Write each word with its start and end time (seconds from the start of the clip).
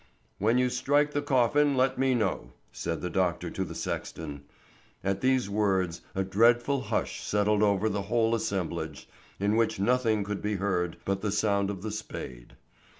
"When 0.39 0.57
you 0.57 0.69
strike 0.71 1.11
the 1.11 1.21
coffin, 1.21 1.77
let 1.77 1.99
me 1.99 2.15
know," 2.15 2.53
said 2.71 3.01
the 3.01 3.09
doctor 3.11 3.51
to 3.51 3.63
the 3.63 3.75
sexton. 3.75 4.45
At 5.03 5.21
these 5.21 5.47
words 5.47 6.01
a 6.15 6.23
dreadful 6.23 6.81
hush 6.81 7.21
settled 7.21 7.61
over 7.61 7.87
the 7.87 8.01
whole 8.01 8.33
assemblage, 8.33 9.07
in 9.39 9.55
which 9.55 9.79
nothing 9.79 10.23
could 10.23 10.41
be 10.41 10.55
heard 10.55 10.97
but 11.05 11.21
the 11.21 11.31
sound 11.31 11.69
of 11.69 11.83
the 11.83 11.91
spade. 11.91 12.53